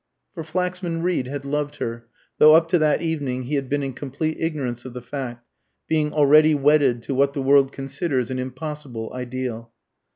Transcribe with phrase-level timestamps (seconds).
[0.33, 2.07] For Flaxman Reed had loved her,
[2.39, 5.47] though up to that evening he had been in complete ignorance of the fact,
[5.87, 9.71] being already wedded to what the world considers an impossible ideal.